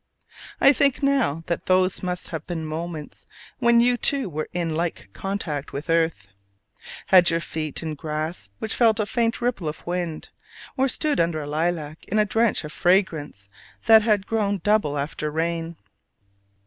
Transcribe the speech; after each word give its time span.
I 0.59 0.73
think 0.73 1.03
now 1.03 1.43
that 1.45 1.67
those 1.67 2.01
must 2.01 2.29
have 2.29 2.47
been 2.47 2.65
moments 2.65 3.27
when 3.59 3.79
you 3.79 3.97
too 3.97 4.29
were 4.29 4.49
in 4.51 4.73
like 4.73 5.09
contact 5.13 5.73
with 5.73 5.91
earth, 5.91 6.29
had 7.05 7.29
your 7.29 7.39
feet 7.39 7.83
in 7.83 7.93
grass 7.93 8.49
which 8.57 8.73
felt 8.73 8.99
a 8.99 9.05
faint 9.05 9.41
ripple 9.41 9.67
of 9.67 9.85
wind, 9.85 10.29
or 10.75 10.87
stood 10.87 11.19
under 11.19 11.39
a 11.39 11.47
lilac 11.47 12.03
in 12.05 12.17
a 12.17 12.25
drench 12.25 12.63
of 12.63 12.73
fragrance 12.73 13.47
that 13.85 14.01
had 14.01 14.25
grown 14.25 14.57
double 14.63 14.97
after 14.97 15.29
rain. 15.29 15.75